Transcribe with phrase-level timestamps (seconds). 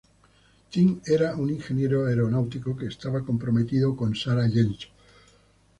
[0.71, 4.89] Tim era un ingeniero aeronáutico que estaba comprometido con Sarah Jenson.